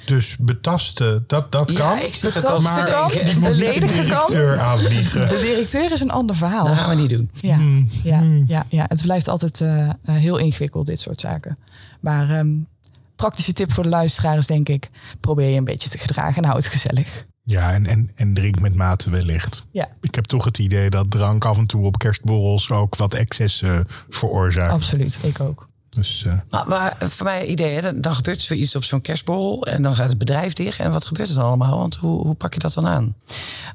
[0.05, 1.99] Dus betasten, dat, dat kan.
[1.99, 3.09] Ik zit ook maar kan.
[3.25, 4.65] die moet niet de directeur kan.
[4.65, 5.29] aanvliegen.
[5.29, 6.65] De directeur is een ander verhaal.
[6.67, 7.31] Dat gaan we niet doen.
[7.35, 7.89] Ja, hmm.
[8.03, 8.85] ja, ja, ja.
[8.89, 11.59] het blijft altijd uh, heel ingewikkeld, dit soort zaken.
[12.01, 12.67] Maar um,
[13.17, 14.91] praktische tip voor de luisteraars, denk ik.
[15.21, 17.25] Probeer je een beetje te gedragen en hou het gezellig.
[17.45, 19.67] Ja, en, en, en drink met mate wellicht.
[19.71, 19.89] Ja.
[20.01, 23.87] Ik heb toch het idee dat drank af en toe op kerstborrels ook wat excessen
[24.09, 24.73] veroorzaakt.
[24.73, 25.69] Absoluut, ik ook.
[25.97, 26.33] Dus, uh...
[26.51, 29.95] maar, maar, voor mij idee, hè, dan gebeurt er zoiets op zo'n kerstborrel en dan
[29.95, 30.79] gaat het bedrijf dicht.
[30.79, 31.79] En wat gebeurt er dan allemaal?
[31.79, 33.15] Want hoe, hoe pak je dat dan aan?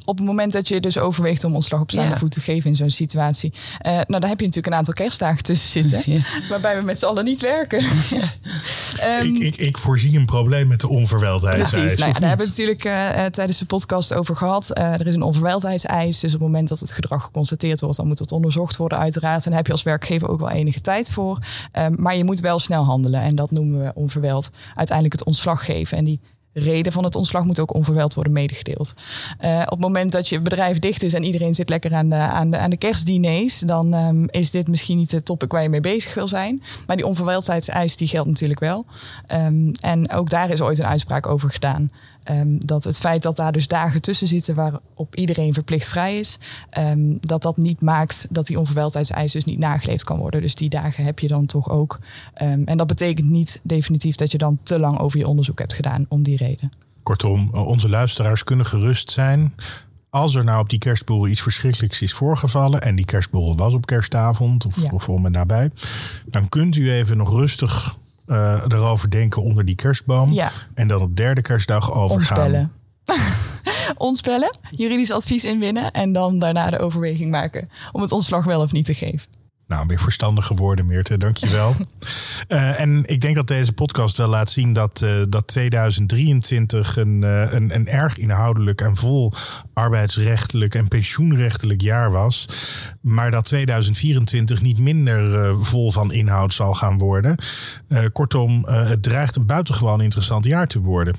[0.05, 2.17] Op het moment dat je dus overweegt om ontslag op staande ja.
[2.17, 3.53] voet te geven in zo'n situatie.
[3.53, 5.95] Uh, nou, dan heb je natuurlijk een aantal kerstdagen tussen zitten.
[6.07, 6.21] Ja.
[6.49, 7.85] Waarbij we met z'n allen niet werken.
[8.09, 9.19] Ja.
[9.19, 11.71] um, ik, ik, ik, voorzie een probleem met de onverweldheidseis.
[11.71, 14.77] Precies, nou, daar hebben we het natuurlijk uh, tijdens de podcast over gehad.
[14.77, 16.19] er is een onverweldheidseis.
[16.19, 19.43] Dus op het moment dat het gedrag geconstateerd wordt, dan moet het onderzocht worden uiteraard.
[19.43, 21.39] En daar heb je als werkgever ook wel enige tijd voor.
[21.73, 23.21] Um, maar je moet wel snel handelen.
[23.21, 25.97] En dat noemen we onverweld uiteindelijk het ontslag geven.
[25.97, 26.19] En die
[26.53, 28.93] reden van het ontslag moet ook onverweld worden medegedeeld.
[29.41, 32.15] Uh, op het moment dat je bedrijf dicht is en iedereen zit lekker aan de,
[32.15, 35.69] aan de, aan de kerstdiners, dan um, is dit misschien niet de topic waar je
[35.69, 36.63] mee bezig wil zijn.
[36.87, 38.85] Maar die onverweldheidseis die geldt natuurlijk wel.
[39.31, 41.91] Um, en ook daar is ooit een uitspraak over gedaan.
[42.31, 46.39] Um, dat het feit dat daar dus dagen tussen zitten waarop iedereen verplicht vrij is,
[46.77, 50.41] um, dat dat niet maakt dat die onverweldheidseis dus niet nageleefd kan worden.
[50.41, 51.99] Dus die dagen heb je dan toch ook.
[52.41, 55.73] Um, en dat betekent niet definitief dat je dan te lang over je onderzoek hebt
[55.73, 56.71] gedaan om die reden.
[57.03, 59.53] Kortom, onze luisteraars kunnen gerust zijn.
[60.09, 62.81] Als er nou op die kerstborrel iets verschrikkelijks is voorgevallen...
[62.81, 64.89] en die kerstborrel was op kerstavond of, ja.
[64.93, 65.71] of om en nabij...
[66.25, 70.33] dan kunt u even nog rustig uh, erover denken onder die kerstboom.
[70.33, 70.51] Ja.
[70.73, 72.37] En dan op derde kerstdag overgaan.
[72.37, 72.71] Ontspellen.
[73.97, 78.71] Ontspellen, juridisch advies inwinnen en dan daarna de overweging maken om het ontslag wel of
[78.71, 79.36] niet te geven.
[79.67, 81.17] Nou, weer verstandige woorden, Meerte.
[81.17, 81.73] Dankjewel.
[82.47, 87.21] uh, en ik denk dat deze podcast wel laat zien dat, uh, dat 2023 een,
[87.21, 89.33] uh, een, een erg inhoudelijk en vol
[89.73, 92.47] arbeidsrechtelijk en pensioenrechtelijk jaar was.
[93.01, 97.37] Maar dat 2024 niet minder vol van inhoud zal gaan worden.
[98.11, 101.15] kortom, het dreigt een buitengewoon interessant jaar te worden.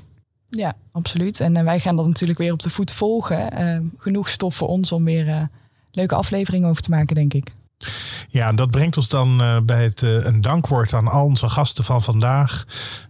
[0.49, 1.39] Ja, absoluut.
[1.39, 3.91] En wij gaan dat natuurlijk weer op de voet volgen.
[3.97, 5.49] genoeg stof voor ons om weer
[5.91, 7.51] leuke afleveringen over te maken, denk ik.
[8.31, 11.83] Ja, dat brengt ons dan uh, bij het, uh, een dankwoord aan al onze gasten
[11.83, 12.65] van vandaag.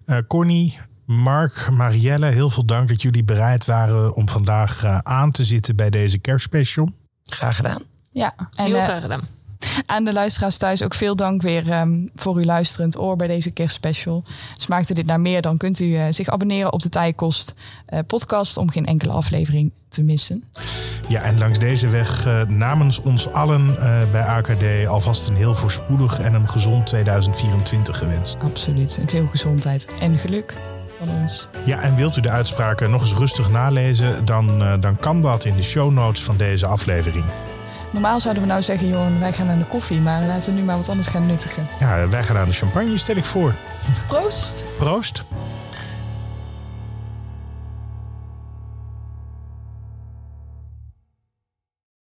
[0.05, 5.43] Uh, Connie, Mark, Marielle, heel veel dank dat jullie bereid waren om vandaag aan te
[5.43, 6.89] zitten bij deze kerstspecial.
[7.23, 7.81] Graag gedaan.
[8.11, 9.21] Ja, en, heel graag gedaan.
[9.85, 13.51] Aan de luisteraars thuis ook veel dank weer um, voor uw luisterend oor bij deze
[13.51, 14.23] kerstspecial.
[14.57, 17.53] Smaakte dit naar meer, dan kunt u zich abonneren op de Tijkost
[18.07, 20.43] podcast om geen enkele aflevering te missen.
[21.07, 25.55] Ja, en langs deze weg uh, namens ons allen uh, bij AKD alvast een heel
[25.55, 28.37] voorspoedig en een gezond 2024 gewenst.
[28.43, 28.97] Absoluut.
[29.01, 30.53] En veel gezondheid en geluk
[30.99, 31.47] van ons.
[31.65, 35.45] Ja, en wilt u de uitspraken nog eens rustig nalezen, dan, uh, dan kan dat
[35.45, 37.25] in de show notes van deze aflevering.
[37.91, 40.65] Normaal zouden we nou zeggen, Johan, wij gaan aan de koffie, maar laten we nu
[40.65, 41.67] maar wat anders gaan nuttigen.
[41.79, 43.53] Ja, wij gaan aan de champagne, stel ik voor.
[44.07, 44.63] Proost.
[44.77, 45.23] Proost.